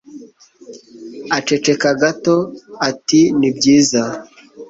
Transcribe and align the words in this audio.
aceceka 1.37 1.89
gato 2.01 2.35
ati 2.89 3.21
ni 3.39 3.49
byiza 3.57 4.01